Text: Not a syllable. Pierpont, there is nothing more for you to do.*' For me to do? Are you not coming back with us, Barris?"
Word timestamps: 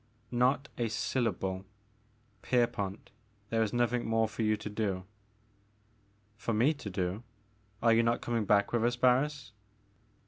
Not 0.31 0.67
a 0.79 0.87
syllable. 0.87 1.63
Pierpont, 2.41 3.11
there 3.51 3.61
is 3.61 3.71
nothing 3.71 4.07
more 4.07 4.27
for 4.27 4.41
you 4.41 4.57
to 4.57 4.67
do.*' 4.67 5.03
For 6.37 6.55
me 6.55 6.73
to 6.73 6.89
do? 6.89 7.21
Are 7.83 7.93
you 7.93 8.01
not 8.01 8.19
coming 8.19 8.45
back 8.45 8.73
with 8.73 8.83
us, 8.83 8.95
Barris?" 8.95 9.51